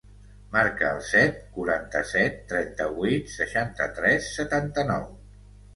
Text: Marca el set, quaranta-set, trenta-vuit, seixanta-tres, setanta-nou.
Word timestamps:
Marca 0.53 0.87
el 0.93 1.03
set, 1.09 1.37
quaranta-set, 1.57 2.41
trenta-vuit, 2.55 3.33
seixanta-tres, 3.37 4.35
setanta-nou. 4.41 5.09